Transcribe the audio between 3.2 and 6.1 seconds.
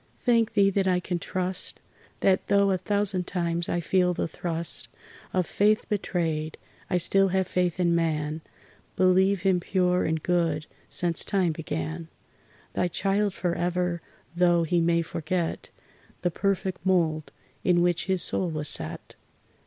times I feel the thrust Of faith